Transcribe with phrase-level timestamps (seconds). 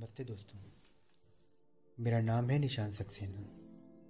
[0.00, 0.58] नमस्ते दोस्तों।
[2.00, 3.48] मेरा नाम है निशान सक्सेना।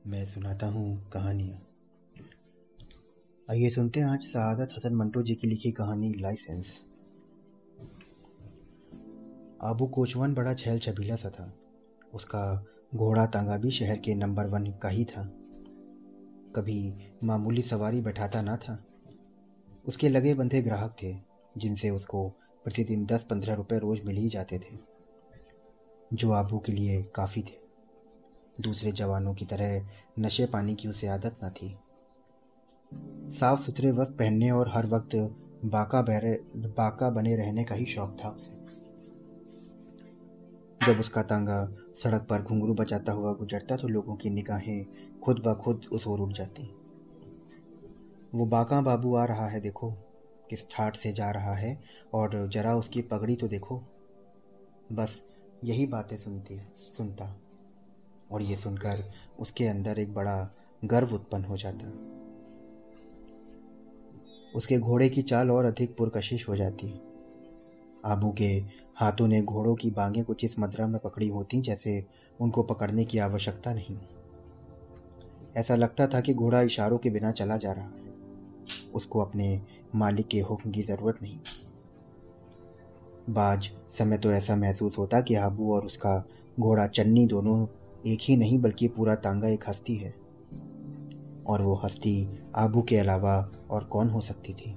[0.06, 1.58] मैं सुनाता हूँ कहानियाँ।
[3.50, 6.84] आइए सुनते हैं आज सआदत हसन मंटो जी की लिखी कहानी लाइसेंस।
[9.62, 11.52] आबू कोचवान बड़ा छैल छबीला सा था।
[12.14, 15.24] उसका घोड़ा तांगा भी शहर के नंबर वन का ही था।
[16.56, 16.94] कभी
[17.24, 18.84] मामूली सवारी बैठाता ना था।
[19.86, 21.16] उसके लगे बंधे ग्राहक थे,
[21.58, 22.28] जिनसे उसको
[22.64, 24.89] प्रतिदिन दस पंद्रह रुपए रोज मिल ही जाते थे।
[26.14, 27.58] जो आबू के लिए काफ़ी थे।
[28.62, 31.76] दूसरे जवानों की तरह नशे पानी की उसे आदत न थी।
[33.30, 35.14] साफ़ सुथरे वक्त पहनने और हर वक्त
[35.64, 38.54] बाका बहरे बाका बने रहने का ही शौक था उसे।
[40.86, 41.64] जब उसका तांगा
[42.02, 44.84] सड़क पर घुंघरू बचाता हुआ गुजरता तो लोगों की निगाहें
[45.20, 46.62] खुद ब खुद उस ओर उठ जाती।
[48.34, 49.90] वो बाका बाबू आ रहा है देखो,
[50.50, 51.78] किस ठाट से जा रहा है
[52.14, 53.82] और जरा उसकी पगड़ी तो देखो।
[54.92, 55.22] बस
[55.64, 57.40] यही बातें सुनती सुनता।
[58.32, 60.50] और ये सुनकर उसके अंदर एक बड़ा
[60.84, 61.92] गर्व उत्पन्न हो जाता।
[64.54, 67.00] उसके घोड़े की चाल और अधिक पुरकशिश हो जाती।
[68.04, 68.64] आबू के
[68.96, 72.06] हाथों ने घोड़ों की बांगें कुछ इस मदरा में पकड़ी होती जैसे
[72.40, 73.98] उनको पकड़ने की आवश्यकता नहीं।
[75.56, 78.10] ऐसा लगता था कि घोड़ा इशारों के बिना चला जा रहा है।
[78.94, 79.62] उसको अपने
[79.94, 81.38] मालिक के हुक्म की ज़रूरत नहीं।
[83.30, 86.24] बाज, समय तो ऐसा महसूस होता कि आबू और उसका
[86.60, 87.66] घोड़ा चन्नी दोनों
[88.06, 90.14] एक ही नहीं, बल्कि पूरा तांगा एक हस्ती है।
[91.46, 94.76] और वो हस्ती आबू के अलावा और कौन हो सकती थी?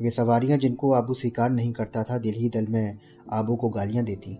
[0.00, 2.98] वे सवारियाँ जिनको आबू स्वीकार नहीं करता था, दिल ही दल में
[3.32, 4.38] आबू को गालियाँ देती।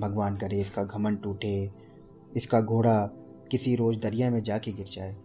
[0.00, 1.70] भगवान करे इसका घमन टूटे,
[2.36, 3.06] इसका घोड़ा
[3.50, 5.16] किसी रोज दरिया में जाके गिर जाए।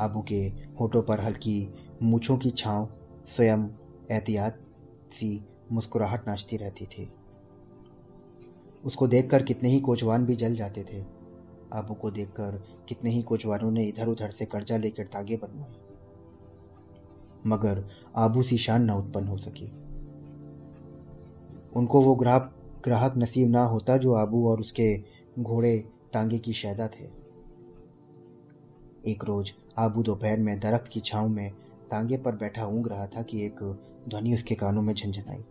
[0.00, 2.88] आबू के होठों पर हल्की मूछों की छांव
[3.24, 3.68] स्वयं
[4.10, 4.58] एहतियात
[5.12, 7.12] सी मुस्कुराहट नाचती रहती थी।
[8.84, 11.04] उसको देखकर कितने ही कोचवान भी जल जाते थे।
[11.72, 15.74] आबू को देखकर कितने ही कोचवानों ने इधर उधर से कर्जा लेकर तागे बनवाए।
[17.46, 17.84] मगर
[18.16, 19.66] आबू सी शान न उत्पन्न हो सकी।
[21.76, 22.54] उनको वो ग्राहक
[22.84, 25.04] ग्राहक नसीब ना होता जो आबू और उसके
[25.38, 25.78] घोड़े
[26.12, 27.04] तांगे की शैदा थे।
[29.06, 31.52] एक रोज आबू दोपहर में दरख्त की छांव में
[31.90, 33.62] तांगे पर बैठा ऊँग रहा था कि एक
[34.08, 35.44] ध्वनि उसके कानों में झंझनाई।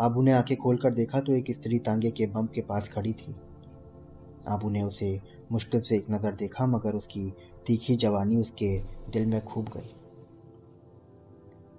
[0.00, 3.34] आबू ने आँखें खोलकर देखा तो एक स्त्री तांगे के बम के पास खड़ी थी।
[4.48, 5.20] आबू ने उसे
[5.52, 7.32] मुश्किल से एक नज़र देखा, मगर उसकी
[7.66, 8.78] तीखी जवानी उसके
[9.10, 9.94] दिल में खूब गई।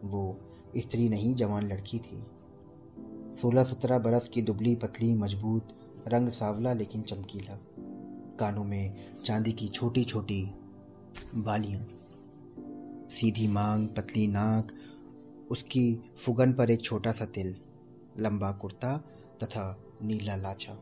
[0.03, 0.39] वो
[0.77, 2.23] स्त्री नहीं, जवान लड़की थी।
[3.41, 5.67] सोलह सत्रह बरस की दुबली पतली, मज़बूत,
[6.07, 7.59] रंग सावला लेकिन चमकीला।
[8.39, 8.95] कानों में
[9.25, 10.43] चांदी की छोटी छोटी
[11.35, 11.87] बालियाँ।
[13.09, 14.67] सीधी मांग, पतली नाक,
[15.51, 17.55] उसकी फुगन पर एक छोटा सा तिल,
[18.19, 18.97] लंबा कुर्ता
[19.43, 20.77] तथा नीला लाछा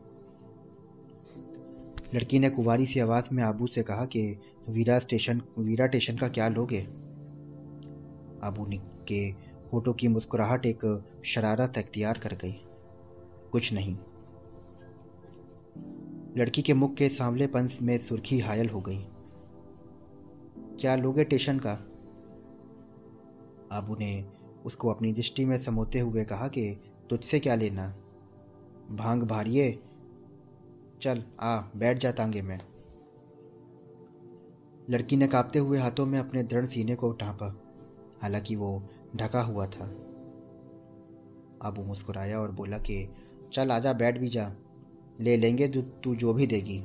[2.14, 6.28] लड़की ने कुवारी सी आवाज़ में आबू से कहा कि, वीरा स्टेशन वीरा स्टेशन का
[6.28, 6.82] क्या लोगे
[8.42, 8.70] आबू
[9.08, 9.34] के
[9.72, 12.52] होठों की मुस्कुराहट एक शरारत अख्तियार कर गई।
[13.52, 13.96] कुछ नहीं।
[16.36, 19.06] लड़की के मुख के सांवलेपन में सुर्खी हायल हो गई।
[20.80, 21.90] क्या लोगे स्टेशन का?
[23.74, 24.24] आबू ने
[24.64, 26.80] उसको अपनी दृष्टि में समोते हुए कहा कि
[27.10, 27.96] तुझसे क्या लेना?
[28.90, 29.82] भाँग भारिए।
[31.02, 32.60] चल, आ, बैठ जा तांगे में।
[34.90, 37.60] लड़की ने कांपते हुए हाथों में अपने दृढ़ सीने को ढांपा
[38.22, 39.84] हालाँकि वो ढका हुआ था।
[41.62, 43.08] आबू मुस्कुराया और बोला कि,
[43.52, 44.54] चल, आजा, बैठ भी जा।
[45.20, 46.84] ले लेंगे तू जो भी देगी।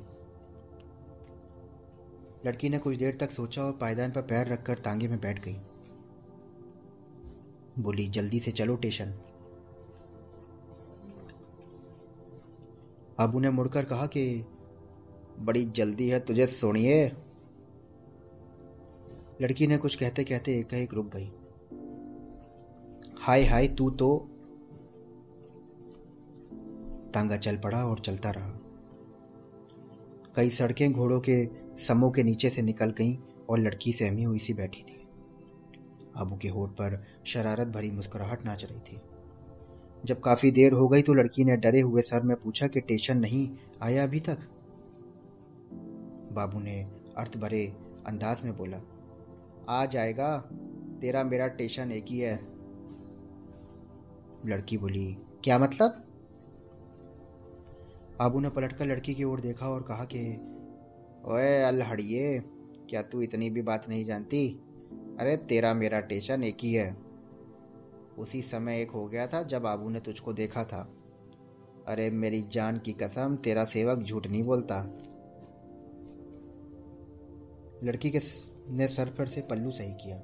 [2.45, 5.57] लड़की ने कुछ देर तक सोचा और पायदान पर पैर रखकर तांगे में बैठ गई।
[7.80, 9.13] बोली, जल्दी से चलो स्टेशन।
[13.19, 14.46] अबू ने मुड़कर कहा कि,
[15.40, 17.12] बड़ी जल्दी है, तुझे सुनिए?
[19.41, 21.31] लड़की ने कुछ कहते कहते एक एक रुक गई।
[23.19, 24.29] हाय हाय, तू तो?
[27.14, 28.59] तांगा चल पड़ा और चलता रहा।
[30.35, 33.17] कई सड़कें, घोड़ों के समूह के नीचे से निकल गईं
[33.49, 34.98] और लड़की सहमी हुई सी बैठी थी।
[36.19, 39.01] अबू के होठ पर शरारत भरी मुस्कुराहट नाच रही थी।
[40.05, 43.17] जब काफ़ी देर हो गई तो लड़की ने डरे हुए सर में पूछा कि टेशन
[43.17, 43.49] नहीं
[43.81, 44.39] आया अभी तक?
[46.31, 46.81] बाबू ने
[47.17, 47.66] अर्थ भरे
[48.07, 48.81] अंदाज में बोला,
[49.69, 50.37] आ जाएगा,
[51.01, 52.35] तेरा मेरा टेशन एक ही है।
[54.45, 56.05] लड़की बोली, क्या मतलब?
[58.19, 60.21] बाबू ने पलटकर लड़की की ओर देखा और कहा कि,
[61.25, 62.39] ओए अल्हड़िए
[62.89, 64.61] क्या तू इतनी भी बात नहीं जानती?
[65.19, 66.97] अरे तेरा मेरा टेशन एक ही है।
[68.17, 70.93] उसी समय एक हो गया था जब आबू ने तुझको देखा था।
[71.87, 74.77] अरे मेरी जान की कसम, तेरा सेवक झूठ नहीं बोलता।
[77.83, 78.19] लड़की के
[78.69, 80.23] ने सर पर से पल्लू सही किया।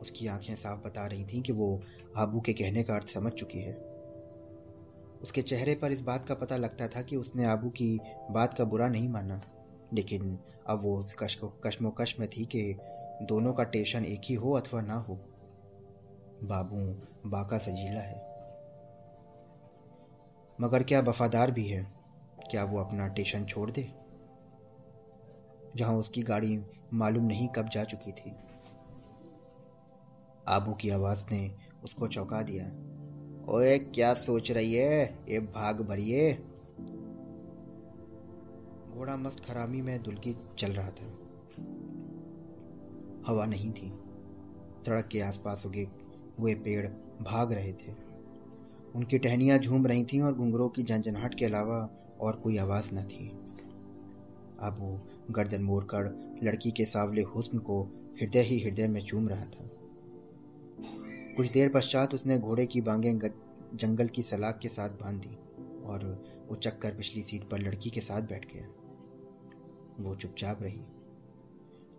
[0.00, 1.80] उसकी आँखें साफ़ बता रही थीं कि वो
[2.16, 3.74] आबू के कहने का अर्थ समझ चुकी है।
[5.22, 8.00] उसके चेहरे पर इस बात का पता लगता था कि उसने आबू की
[8.30, 9.40] बात का बुरा नहीं माना।
[9.94, 11.16] लेकिन अब वो उस
[11.66, 12.76] कश्मोकश में थी कि
[13.22, 15.14] दोनों का टेंशन एक ही हो अथवा ना हो।
[16.42, 18.26] बाबू बाका सजीला है।
[20.60, 21.92] मगर क्या वफादार भी है?
[22.50, 23.92] क्या वो अपना टेंशन छोड़ दे?
[25.76, 26.64] जहाँ उसकी गाड़ी
[26.94, 28.36] मालूम नहीं कब जा चुकी थी।
[30.48, 31.54] आबू की आवाज़ ने
[31.84, 32.66] उसको चौंका दिया।
[33.52, 35.18] ओए, क्या सोच रही है?
[35.28, 36.34] ये भाग भरिए।
[38.94, 41.18] घोड़ा मस्त खरामी में दुलकी चल रहा था।
[43.26, 43.92] हवा नहीं थी।
[44.86, 45.88] सड़क के आसपास उगे
[46.40, 46.86] हुए पेड़
[47.22, 48.06] भाग रहे थे।
[48.94, 51.90] उनकी टहनियाँ झूम रही थीं और घुंघरों की झंझनाहट के अलावा
[52.20, 53.28] और कोई आवाज़ न थी।
[54.60, 55.00] अब वो
[55.30, 57.82] गर्दन मोड़कर लड़की के सावले हुस्न को
[58.20, 59.70] हृदय ही हृदय में चूम रहा था।
[61.36, 63.18] कुछ देर पश्चात उसने घोड़े की बांगें
[63.74, 65.34] जंगल की सलाख के साथ बाँध दी
[65.82, 68.68] और उचक कर पिछली सीट पर लड़की के साथ बैठ गया।
[70.00, 70.80] वो चुपचाप रही।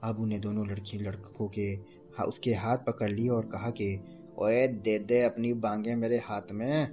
[0.03, 1.75] अब उन्हें दोनों लड़की लड़कों के
[2.23, 3.99] उसके हाथ पकड़ लिए और कहा कि,
[4.37, 6.87] ओए, दे दे अपनी बांगे मेरे हाथ में।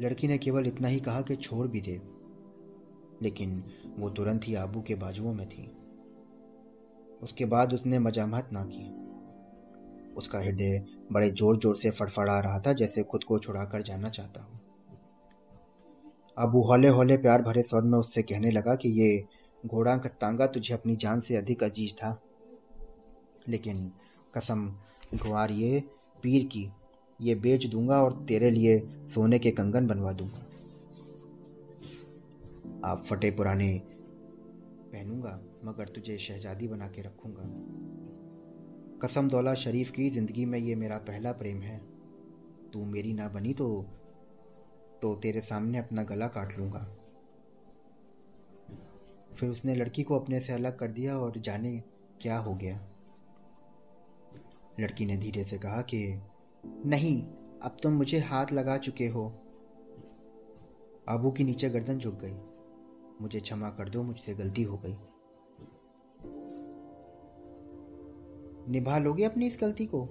[0.00, 2.00] लड़की ने केवल इतना ही कहा कि छोड़ भी दे,
[3.22, 3.62] लेकिन
[3.98, 5.70] वो तुरंत ही आबू के बाजुओं में थी।
[7.22, 8.84] उसके बाद उसने मजामत ना की।
[10.16, 14.42] उसका हृदय बड़े ज़ोर ज़ोर से फड़फड़ा रहा था, जैसे खुद को छुड़ाकर जाना चाहता
[14.42, 14.58] हो।
[16.38, 19.24] अबू हौले हौले प्यार भरे स्वर में उससे कहने लगा कि, ये
[19.66, 22.20] घोड़ा का तांगा तुझे अपनी जान से अधिक अज़ीज़ था।
[23.48, 23.90] लेकिन
[24.34, 24.66] कसम,
[25.14, 25.82] गुआर ये
[26.22, 26.68] पीर की,
[27.20, 30.46] ये बेच दूँगा और तेरे लिए सोने के कंगन बनवा दूँगा।
[32.84, 33.82] आप फटे पुराने
[34.92, 37.42] पहनूँगा, मगर तुझे शहजादी बना के रखूँगा।
[39.06, 41.78] कसम दौला शरीफ की, ज़िंदगी में ये मेरा पहला प्रेम है।
[42.72, 43.84] तू मेरी ना बनी तो
[45.02, 46.86] तो तेरे सामने अपना गला काट लूँगा।
[49.36, 51.82] फिर उसने लड़की को अपने से अलग कर दिया और जाने
[52.20, 52.88] क्या हो गया।
[54.80, 56.22] लड़की ने धीरे से कहा कि,
[56.66, 57.22] नहीं,
[57.62, 59.38] अब तुम मुझे हाथ लगा चुके हो।
[61.08, 62.34] आबू की नीचे गर्दन झुक गई।
[63.20, 64.96] मुझे क्षमा कर दो, मुझसे गलती हो गई।
[68.68, 70.08] निभा लोगे अपनी इस गलती को?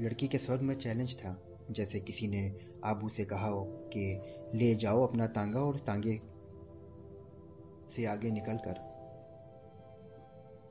[0.00, 4.20] लड़की के स्वर में चैलेंज था, जैसे किसी ने आबू से कहा हो कि,
[4.54, 6.37] ले जाओ अपना तांगा और तांगे
[7.90, 8.88] से आगे निकलकर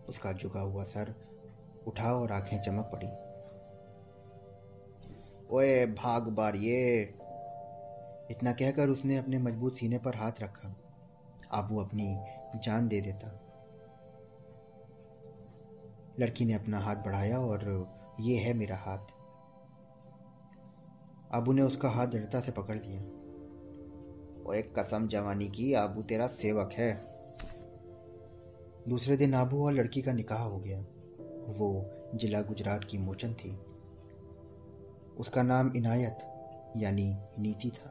[0.10, 1.16] उसका झुका हुआ सर
[1.88, 3.08] उठा और आँखें चमक पड़ी।
[5.52, 7.02] ओए, भाग बार ये
[8.32, 10.76] इतना कहकर उसने अपने मज़बूत सीने पर हाथ रखा।
[11.52, 12.18] आबू अपनी
[12.60, 13.44] जान दे देता।
[16.20, 19.06] लड़की ने अपना हाथ बढ़ाया और ये है मेरा हाथ।
[21.36, 23.27] आबू ने उसका हाथ दृढ़ता से पकड़ लिया।
[24.48, 27.02] वो एक कसम जवानी की, आबू तेरा सेवक है।
[28.90, 30.80] दूसरे दिन आबू और लड़की का निकाह हो गया।
[31.48, 33.52] वो जिला गुजरात की मोचन थी।
[35.18, 36.18] उसका नाम इनायत,
[36.78, 37.90] यानी नीति था।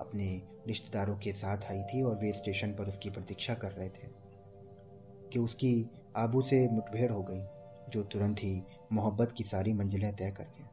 [0.00, 4.08] अपने रिश्तेदारों के साथ आई थी और वे स्टेशन पर उसकी प्रतीक्षा कर रहे थे
[5.32, 7.42] कि उसकी आबू से मुठभेड़ हो गई,
[7.88, 10.64] जो तुरंत ही मोहब्बत की सारी मंजिलें तय कर गए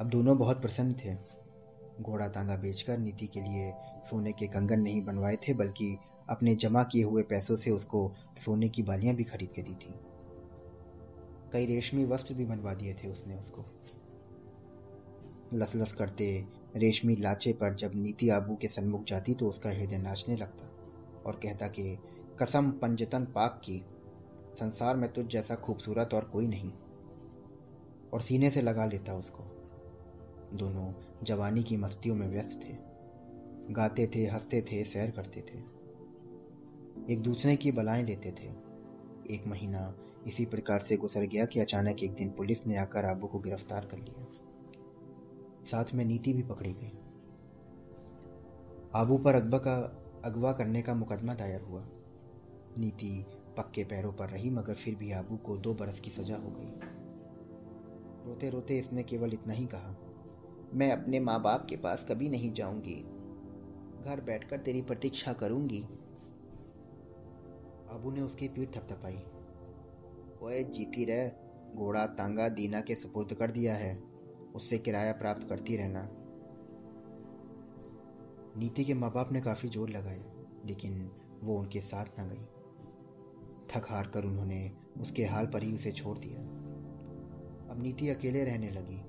[0.00, 1.43] अब दोनों बहुत प्रसन्न थे।
[2.00, 3.74] घोड़ा तांगा बेचकर नीति के लिए
[4.04, 5.98] सोने के कंगन नहीं बनवाए थे, बल्कि
[6.28, 9.94] अपने जमा किए हुए पैसों से उसको सोने की बालियाँ भी खरीद के दी थी।
[11.52, 13.64] कई रेशमी वस्त्र भी बनवा दिए थे उसने उसको।
[15.54, 16.44] लस लस करते
[16.76, 20.66] रेशमी लाचे पर जब नीति आबू के सन्मुख जाती तो उसका हृदय नाचने लगता
[21.26, 21.98] और कहता कि,
[22.42, 23.86] कसम पंजतन पाक की,
[24.60, 26.72] संसार में तुझ जैसा खूबसूरत और कोई नहीं।
[28.14, 29.44] और सीने से लगा लेता उसको।
[30.54, 32.76] दोनों जवानी की मस्तियों में व्यस्त थे।
[33.72, 35.74] गाते थे, हँसते थे, सैर करते थे।
[37.12, 38.46] एक दूसरे की बलाएँ लेते थे।
[39.34, 43.26] एक महीना इसी प्रकार से गुजर गया कि अचानक एक दिन पुलिस ने आकर आबू
[43.26, 44.26] को गिरफ़्तार कर लिया।
[45.64, 46.98] साथ में नीति भी पकड़ी गई।
[48.94, 51.88] आबू पर अकबा का, अगवा करने का मुकदमा दायर हुआ।
[52.78, 53.24] नीति
[53.56, 56.70] पक्के पैरों पर रही, मगर फिर भी आबू को दो बरस की सजा हो गई।
[58.26, 60.03] रोते रोते इसने केवल इतना ही कहा।
[60.74, 62.94] मैं अपने माँ बाप के पास कभी नहीं जाऊँगी।
[64.04, 65.82] घर बैठकर तेरी प्रतीक्षा करूँगी।
[67.90, 69.16] आबू ने उसकी पीठ थपथपाई।
[70.42, 71.28] ओए, जीती रह।
[71.76, 74.02] घोड़ा तांगा दीना के सुपुर्द कर दिया है।
[74.54, 76.08] उससे किराया प्राप्त करती रहना।
[78.56, 80.24] नीति के माँ बाप ने काफ़ी ज़ोर लगाया,
[80.64, 81.10] लेकिन
[81.42, 82.44] वो उनके साथ ना गई।
[83.70, 86.40] थक हार कर उन्होंने उसके हाल पर ही उसे छोड़ दिया।
[87.70, 89.00] अब नीति अकेले रहने लगी।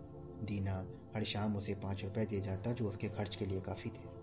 [0.45, 4.13] दीना हर शाम उसे पाँच रुपए दे जाता जो उसके खर्च के लिए काफ़ी थे।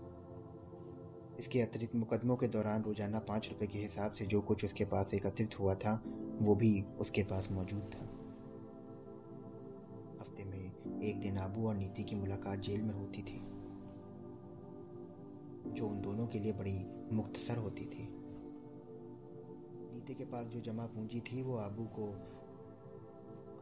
[1.39, 5.13] इसके अतिरिक्त मुकदमों के दौरान रोज़ाना पाँच रुपए के हिसाब से जो कुछ उसके पास
[5.13, 6.01] एकत्रित हुआ था,
[6.41, 8.03] वो भी उसके पास मौजूद था।
[10.19, 13.39] हफ़्ते में एक दिन आबू और नीति की मुलाकात जेल में होती थी,
[15.73, 16.77] जो उन दोनों के लिए बड़ी
[17.11, 18.07] मुख्तसर होती थी।
[19.93, 22.07] नीति के पास जो जमा पूंजी थी, वो आबू को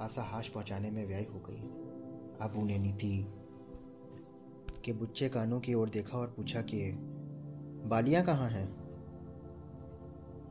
[0.04, 1.62] आसाहाश पहुँचाने में व्यय हो गई।
[2.42, 3.28] आबू ने नीति
[4.86, 6.92] के बुच्चे कानों की ओर देखा और पूछा कि,
[7.88, 8.76] बालियाँ कहाँ हैं?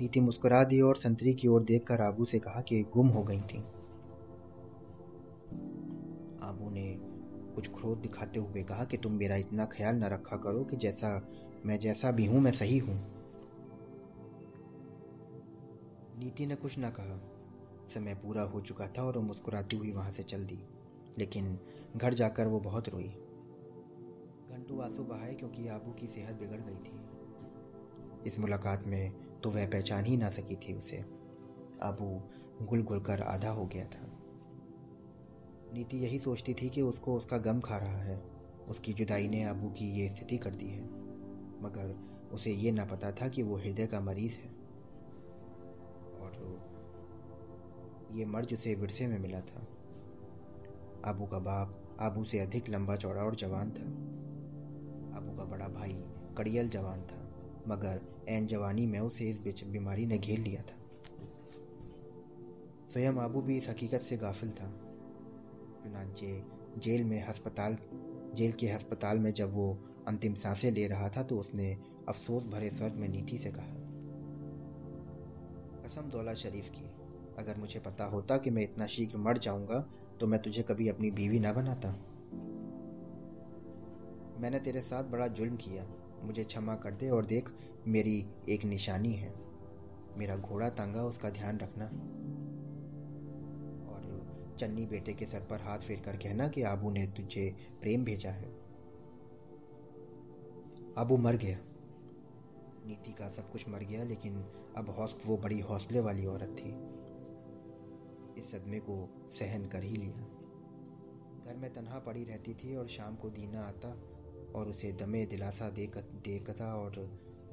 [0.00, 3.38] नीति मुस्कुरा दी और संतरी की ओर देखकर आबू से कहा कि, गुम हो गई
[3.38, 3.59] थी।
[6.42, 6.99] आबू ने
[7.54, 11.28] कुछ क्रोध दिखाते हुए कहा कि, तुम मेरा इतना ख्याल न रखा करो कि जैसा,
[11.66, 13.20] मैं जैसा भी हूँ, मैं सही हूँ।
[16.18, 17.20] नीति ने कुछ न कहा।
[17.94, 20.64] समय पूरा हो चुका था और वो मुस्कुराती हुई वहाँ से चल दी।
[21.19, 21.59] लेकिन
[21.97, 23.09] घर जाकर वो बहुत रोई।
[24.50, 27.00] घंटू आँसू बहाए क्योंकि आबू की सेहत बिगड़ गई थी।
[28.26, 30.99] इस मुलाकात में तो वह पहचान ही ना सकी थी उसे।
[31.83, 32.23] आबू
[32.64, 34.07] गुल गुल कर आधा हो गया था।
[35.75, 38.31] नीति यही सोचती थी कि उसको उसका गम खा रहा है।
[38.69, 40.85] उसकी जुदाई ने आबू की ये स्थिति कर दी है।
[41.62, 44.50] मगर उसे ये ना पता था कि वो हृदय का मरीज़ है।
[46.21, 46.61] और
[48.12, 49.67] ये मर्ज उसे विरसे में मिला था।
[51.07, 53.87] आबू का बाप आबू से अधिक लंबा चौड़ा और जवान था।
[55.16, 56.02] आबू का बड़ा भाई
[56.38, 57.19] कड़ियल जवान था,
[57.69, 60.76] मगर एन जवानी में उसे इस बीमारी ने घेर लिया था।
[62.92, 64.71] स्वयं आबू भी इस हकीकत से गाफिल था।
[65.83, 66.42] चुनाचे
[66.78, 67.76] जेल में अस्पताल
[68.35, 69.73] जेल के हस्पताल में जब वो
[70.09, 71.73] अंतिम साँसें ले रहा था तो उसने
[72.09, 73.75] अफसोस भरे स्वर में नीति से कहा,
[75.85, 76.85] कसम दौला शरीफ की,
[77.38, 79.87] अगर मुझे पता होता कि मैं इतना शीघ्र मर जाऊँगा
[80.21, 81.89] तो मैं तुझे कभी अपनी बीवी ना बनाता।
[84.41, 85.87] मैंने तेरे साथ बड़ा जुल्म किया।
[86.23, 87.50] मुझे क्षमा कर दे और देख,
[87.87, 89.35] मेरी एक निशानी है।
[90.17, 91.85] मेरा घोड़ा तांगा, उसका ध्यान रखना।
[93.91, 98.05] और चन्नी बेटे के सर पर हाथ फेर कर कहना कि आबू ने तुझे प्रेम
[98.05, 98.61] भेजा है।
[100.99, 101.59] आबू मर गया।
[102.87, 104.45] नीति का सब कुछ मर गया, लेकिन
[104.77, 107.00] अब हौसले वो बड़ी हौसले वाली औरत थी।
[108.39, 108.97] इस सदमे को
[109.31, 110.27] सहन कर ही लिया।
[111.47, 113.89] घर में तनहा पड़ी रहती थी और शाम को दीना आता
[114.55, 116.95] और उसे दमे दिलासा देख देखता और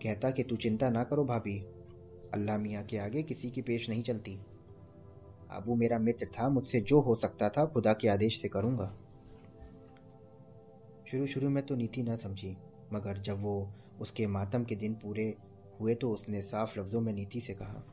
[0.04, 1.58] कहता कि तू चिंता ना करो भाभी,
[2.34, 4.40] अल्लाह मियाँ के आगे किसी की पेश नहीं चलती।
[5.52, 8.94] अबू मेरा मित्र था, मुझसे जो हो सकता था खुदा के आदेश से करूँगा।
[11.12, 12.56] शुरू शुरू में तो नीति ना समझी,
[12.94, 13.70] मगर जब वो
[14.02, 15.34] उसके मातम के दिन पूरे
[15.80, 17.84] हुए तो उसने साफ़ लफ्ज़ों में नीति से कहा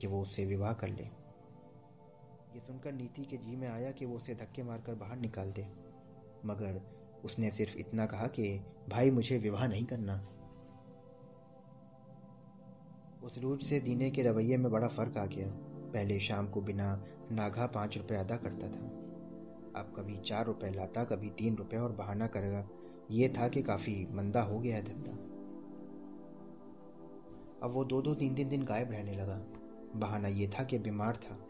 [0.00, 1.08] कि वो उससे विवाह कर ले।
[2.54, 5.66] ये सुनकर नीति के जी में आया कि वो उसे धक्के मारकर बाहर निकाल दे।
[6.44, 6.82] मगर
[7.24, 10.24] उसने सिर्फ़ इतना कहा कि, भाई, मुझे विवाह नहीं करना।
[13.24, 15.48] उस रोज से दीने के रवैये में बड़ा फ़र्क आ गया।
[15.92, 18.86] पहले शाम को बिना नागा पाँच रुपए अदा करता था।
[19.80, 22.68] अब कभी चार रुपए लाता, कभी तीन रुपए और बहाना करेगा।
[23.10, 25.12] ये था कि काफ़ी मंदा हो गया है धंधा।
[27.66, 29.40] अब वो दो दो तीन तीन दिन गायब रहने लगा।
[29.96, 31.46] बहाना ये था कि बीमार था।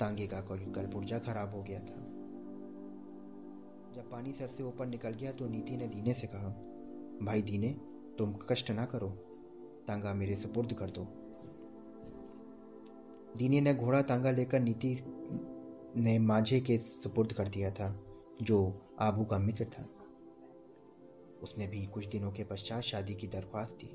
[0.00, 2.10] तांगे का कल पुर्जा खराब हो गया था।
[3.94, 6.48] जब पानी सर से ऊपर निकल गया तो नीति ने दीने से कहा,
[7.22, 7.68] भाई दीने,
[8.18, 9.08] तुम कष्ट ना करो।
[9.88, 11.04] तांगा मेरे सुपुर्द कर दो।
[13.36, 14.98] दीने ने घोड़ा तांगा लेकर नीति
[15.96, 18.00] ने माझे के सुपुर्द कर दिया था,
[18.42, 19.88] जो आबू का मित्र था।
[21.42, 23.90] उसने भी कुछ दिनों के पश्चात शादी की दरख्वास्त दी।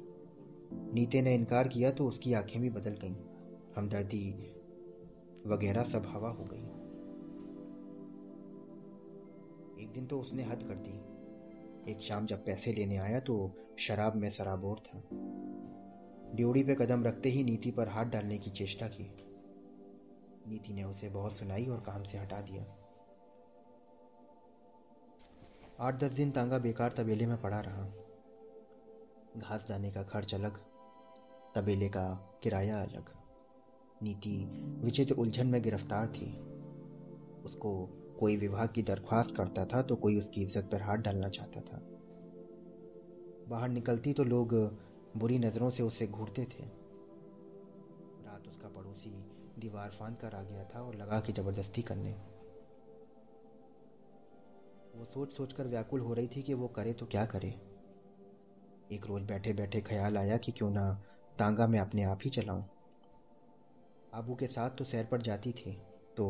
[0.94, 3.15] नीते ने इनकार किया तो उसकी आँखें भी बदल गईं।
[3.75, 4.53] हमदर्दी
[5.46, 6.63] वगैरह सब हवा हो गई।
[9.84, 14.15] एक दिन तो उसने हद कर दी। एक शाम जब पैसे लेने आया तो शराब
[14.15, 15.03] में सराबोर था।
[16.36, 19.03] ड्योड़ी पे कदम रखते ही नीति पर हाथ डालने की चेष्टा की।
[20.48, 22.65] नीति ने उसे बहुत सुनाई और काम से हटा दिया।
[25.79, 27.84] आठ दस दिन तांगा बेकार तबेले में पड़ा रहा।
[29.38, 30.58] घास दाने का खर्च अलग,
[31.55, 33.19] तबेले का किराया अलग।
[34.03, 34.36] नीति
[34.84, 36.27] विचित्र उलझन में गिरफ़्तार थी।
[37.46, 37.72] उसको
[38.20, 41.82] कोई विभाग की दरख्वास्त करता था तो कोई उसकी इज़्ज़त पर हाथ डालना चाहता था।
[43.50, 44.53] बाहर निकलती तो लोग
[45.18, 46.63] बुरी नज़रों से उसे घूरते थे।
[48.25, 49.12] रात उसका पड़ोसी
[49.60, 52.12] दीवार फांद कर आ गया था और लगा के ज़बरदस्ती करने।
[54.96, 57.50] वो सोच सोच कर व्याकुल हो रही थी कि वो करे तो क्या करे।
[58.91, 60.89] एक रोज़ बैठे बैठे ख्याल आया कि क्यों ना
[61.39, 62.63] तांगा मैं अपने आप ही चलाऊं।
[64.13, 65.72] आबू के साथ तो सैर पर जाती थी
[66.18, 66.25] तो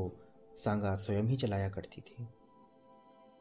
[0.55, 2.27] सांगा स्वयं ही चलाया करती थी।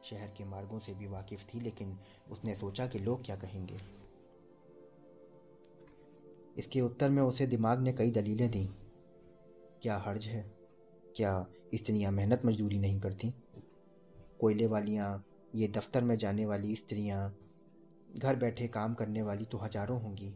[0.03, 1.97] शहर के मार्गों से भी वाकिफ थी, लेकिन
[2.31, 3.77] उसने सोचा कि लोग क्या कहेंगे।
[6.57, 8.63] इसके उत्तर में उसे दिमाग ने कई दलीलें दी।
[9.81, 10.41] क्या हर्ज है?
[11.15, 13.33] क्या स्त्रियाँ मेहनत मजदूरी नहीं करती?
[14.39, 15.23] कोयले वालियाँ,
[15.55, 17.33] ये दफ्तर में जाने वाली स्त्रियाँ,
[18.15, 20.33] घर बैठे काम करने वाली तो हज़ारों होंगी।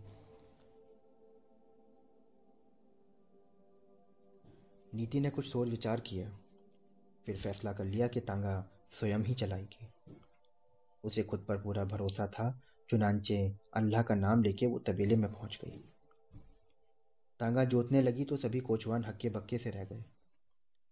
[4.93, 6.29] नीति ने कुछ सोच विचार किया,
[7.27, 8.53] फिर फैसला कर लिया कि तांगा
[8.91, 9.87] स्वयं ही चलाएगी।
[11.03, 13.37] उसे खुद पर पूरा भरोसा था, चुनाचे
[13.73, 15.83] अल्लाह का नाम लेके वो तबेले में पहुँच गई।
[17.39, 20.03] तांगा जोतने लगी तो सभी कोचवान हक्के बक्के से रह गए।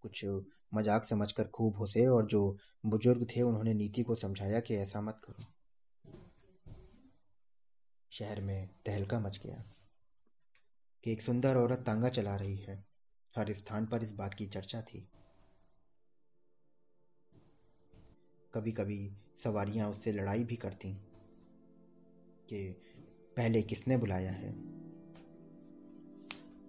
[0.03, 0.25] कुछ
[0.73, 5.21] मज़ाक समझकर खूब हंसे और जो बुज़ुर्ग थे उन्होंने नीति को समझाया कि ऐसा मत
[5.23, 5.45] करो।
[8.11, 9.63] शहर में तहलका मच गया
[11.03, 12.83] कि एक सुंदर औरत तांगा चला रही है।
[13.37, 15.07] हर स्थान पर इस बात की चर्चा थी।
[18.53, 19.11] कभी कभी
[19.43, 20.93] सवारियाँ उससे लड़ाई भी करती
[22.49, 22.75] कि
[23.37, 24.51] पहले किसने बुलाया है।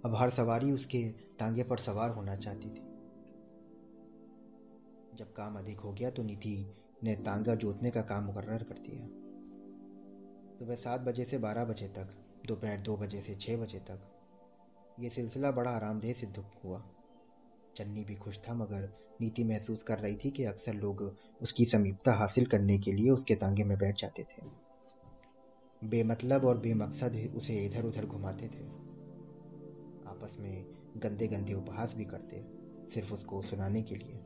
[0.04, 2.82] अब हर सवारी उसके तांगे पर सवार होना चाहती थी।
[5.16, 9.06] जब काम अधिक हो गया तो निधि ने तांगा जोतने का काम मुकर्र कर दिया।
[10.58, 12.14] सुबह सात बजे से बारह बजे तक,
[12.46, 14.11] दोपहर दो बजे से छः बजे तक
[15.00, 16.84] ये सिलसिला बड़ा आरामदेह सिद्ध हुआ।
[17.76, 22.12] चन्नी भी खुश था, मगर नीति महसूस कर रही थी कि अक्सर लोग उसकी समीपता
[22.12, 24.42] हासिल करने के लिए उसके तांगे में बैठ जाते थे।
[25.84, 28.66] बेमतलब और बेमकसद उसे इधर उधर घुमाते थे।
[30.08, 30.64] आपस में
[30.96, 32.44] गंदे गंदे उपहास भी करते,
[32.90, 34.20] सिर्फ़ उसको सुनाने के लिए।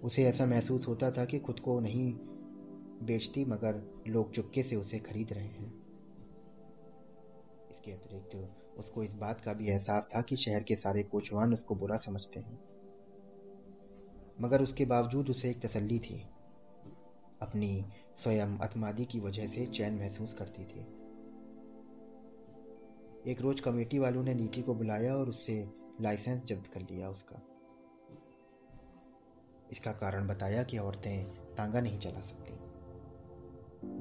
[0.00, 2.12] उसे ऐसा महसूस होता था कि खुद को नहीं
[3.02, 5.86] बेचती, मगर लोग चुपके से उसे खरीद रहे हैं।
[7.72, 11.74] इसके अतिरिक्त उसको इस बात का भी एहसास था कि शहर के सारे कोचवान उसको
[11.74, 12.58] बुरा समझते हैं।
[14.40, 16.26] मगर उसके बावजूद उसे एक तसल्ली थी।
[17.42, 17.84] अपनी
[18.14, 20.80] स्वयं अतमादी की वजह से चैन महसूस करती थी।
[23.30, 27.42] एक रोज कमेटी वालों ने नीति को बुलाया और उससे लाइसेंस जब्त कर लिया उसका।
[29.72, 32.52] इसका कारण बताया कि औरतें तांगा नहीं चला सकती।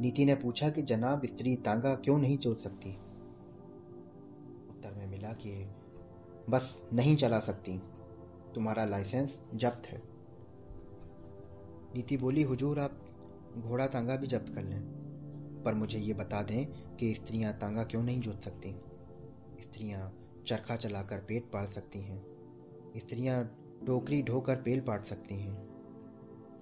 [0.01, 3.04] नीति ने पूछा कि जनाब, स्त्री तांगा क्यों नहीं चल सकती?
[4.85, 5.75] उत्तर में मिला कि
[6.49, 7.77] बस नहीं चला सकती।
[8.55, 10.01] तुम्हारा लाइसेंस जब्त है।
[11.95, 12.99] नीति बोली, हुजूर, आप
[13.57, 14.81] घोड़ा तांगा भी जब्त कर लें।
[15.65, 18.75] पर मुझे ये बता दें कि स्त्रियाँ तांगा क्यों नहीं जोत सकती?
[19.61, 22.25] स्त्रियाँ चरखा चलाकर पेट पाल सकती हैं।
[22.97, 25.67] स्त्रियाँ टोकरी ढोकर पेल पाट सकती हैं।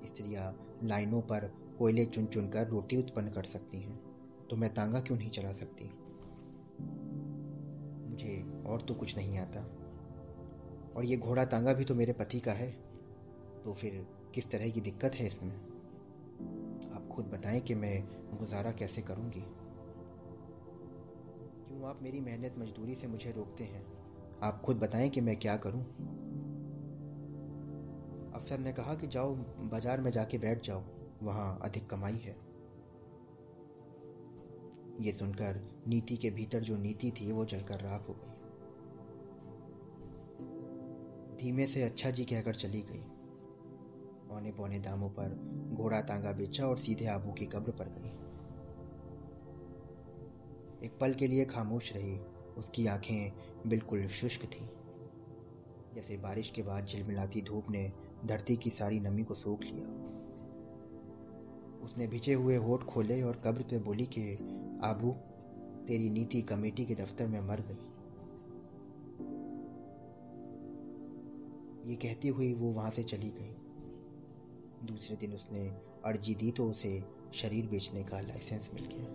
[0.06, 4.04] स्त्रियाँ लाइनों पर कोयले चुन चुन कर रोटी उत्पन्न कर सकती हैं।
[4.48, 6.03] तो मैं तांगा क्यों नहीं चला सकती?
[8.14, 9.60] मुझे और तो कुछ नहीं आता।
[10.96, 12.72] और ये घोड़ा तांगा भी तो मेरे पति का है।
[13.66, 15.56] तो फिर किस तरह की दिक्कत है इसमें?
[16.96, 18.04] आप खुद बताएँ कि मैं
[18.38, 19.44] गुजारा कैसे करूँगी।
[21.68, 23.86] क्यों आप मेरी मेहनत मजदूरी से मुझे रोकते हैं?
[24.42, 25.82] आप खुद बताएँ कि मैं क्या करूँ।
[28.36, 29.36] अफसर ने कहा कि जाओ,
[29.72, 30.84] बाज़ार में जाके बैठ जाओ।
[31.24, 32.36] वहाँ अधिक कमाई है।
[35.02, 38.30] ये सुनकर नीति के भीतर जो नीति थी, वो जलकर राख हो गई।
[41.38, 43.04] धीमे से अच्छा जी कहकर चली गई।
[44.36, 45.30] औने पौने दामों पर
[45.74, 48.10] घोड़ा तांगा बेचा और सीधे आबू की कब्र पर गई।
[50.86, 52.20] एक पल के लिए खामोश रही।
[52.58, 53.32] उसकी आँखें
[53.68, 54.68] बिल्कुल शुष्क थीं।
[55.96, 57.92] जैसे बारिश के बाद झिलमिलाती धूप ने
[58.26, 59.88] धरती की सारी नमी को सोख लिया।
[61.84, 64.34] उसने भिजे हुए होठ खोले और कब्र पे बोली कि,
[64.84, 65.16] आबू
[65.88, 67.90] तेरी नीति कमेटी के दफ्तर में मर गई।
[71.90, 73.56] ये कहती हुई वो वहाँ से चली गई।
[74.88, 75.68] दूसरे दिन उसने
[76.06, 79.06] अर्जी दी तो उसे शरीर बेचने का लाइसेंस मिल गया।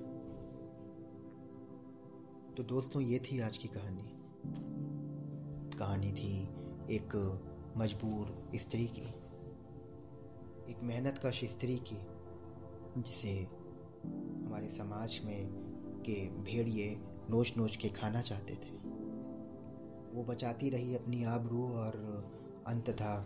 [2.54, 4.10] तो दोस्तों, ये थी आज की कहानी।
[5.78, 6.42] कहानी थी
[6.90, 7.40] एक
[7.76, 9.08] मजबूर स्त्री की।
[10.70, 11.98] एक मेहनत कश स्त्री की,
[13.02, 13.46] जिसे
[14.46, 15.67] हमारे समाज में
[16.00, 16.88] के भेड़िए
[17.30, 18.76] नोच नोच के खाना चाहते थे।
[20.14, 21.96] वो बचाती रही अपनी आबरू और
[22.66, 23.24] अंततः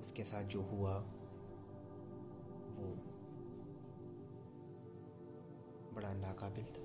[0.00, 0.96] उसके साथ जो हुआ,
[2.70, 2.94] वो
[5.94, 6.84] बड़ा नाकाबिल था।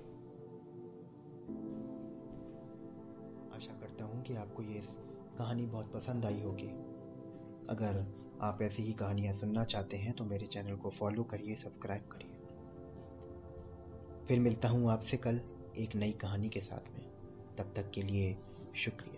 [3.56, 4.80] आशा करता हूँ कि आपको ये
[5.38, 6.68] कहानी बहुत पसंद आई होगी।
[7.70, 8.04] अगर
[8.42, 12.31] आप ऐसी ही कहानियाँ सुनना चाहते हैं तो मेरे चैनल को फॉलो करिए, सब्सक्राइब करिए।
[14.28, 15.40] फिर मिलता हूँ आपसे कल
[15.78, 17.06] एक नई कहानी के साथ में।
[17.58, 18.36] तब तक के लिए
[18.76, 19.11] शुक्रिया।